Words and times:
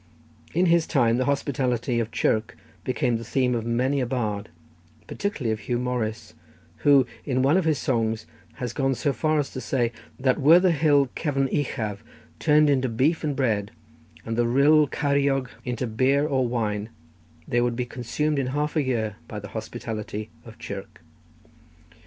In 0.55 0.65
his 0.65 0.87
time 0.87 1.17
the 1.17 1.25
hospitality 1.25 1.99
of 1.99 2.09
Chirk 2.09 2.57
became 2.83 3.17
the 3.17 3.23
theme 3.23 3.53
of 3.53 3.67
many 3.67 4.01
a 4.01 4.07
bard, 4.07 4.49
particularly 5.05 5.51
of 5.53 5.59
Huw 5.67 5.79
Morris, 5.79 6.33
who, 6.77 7.05
in 7.23 7.43
one 7.43 7.55
of 7.55 7.65
his 7.65 7.77
songs, 7.77 8.25
has 8.53 8.73
gone 8.73 8.95
so 8.95 9.13
far 9.13 9.37
as 9.37 9.51
to 9.51 9.61
say 9.61 9.91
that 10.19 10.41
were 10.41 10.57
the 10.59 10.71
hill 10.71 11.03
of 11.03 11.13
Cefn 11.13 11.53
Uchaf 11.53 11.99
turned 12.39 12.67
into 12.67 12.89
beef 12.89 13.23
and 13.23 13.35
bread, 13.35 13.69
and 14.25 14.35
the 14.35 14.47
rill 14.47 14.87
Ceiriog 14.87 15.49
into 15.65 15.85
beer 15.85 16.25
or 16.25 16.47
wine, 16.47 16.89
they 17.47 17.61
would 17.61 17.75
be 17.75 17.85
consumed 17.85 18.39
in 18.39 18.47
half 18.47 18.75
a 18.75 18.81
year 18.81 19.17
by 19.27 19.37
the 19.39 19.49
hospitality 19.49 20.31
of 20.45 20.57
Chirk. 20.57 21.01